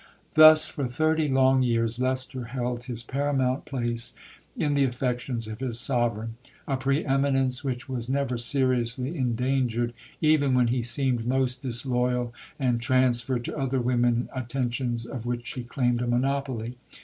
Thus 0.33 0.65
for 0.67 0.87
thirty 0.87 1.27
long 1.29 1.61
years 1.61 1.99
Leicester 1.99 2.45
held 2.45 2.85
his 2.85 3.03
paramount 3.03 3.65
place 3.65 4.13
in 4.57 4.73
the 4.73 4.83
affections 4.83 5.45
of 5.47 5.59
his 5.59 5.79
Sovereign 5.79 6.37
a 6.67 6.75
pre 6.75 7.05
eminence 7.05 7.63
which 7.63 7.87
was 7.87 8.09
never 8.09 8.35
seriously 8.39 9.15
endangered 9.15 9.93
even 10.19 10.55
when 10.55 10.69
he 10.69 10.81
seemed 10.81 11.27
most 11.27 11.61
disloyal, 11.61 12.33
and 12.57 12.81
transferred 12.81 13.45
to 13.45 13.55
other 13.55 13.79
women 13.79 14.27
attentions 14.35 15.05
of 15.05 15.27
which 15.27 15.45
she 15.45 15.63
claimed 15.63 16.01
a 16.01 16.07
monopoly. 16.07 16.77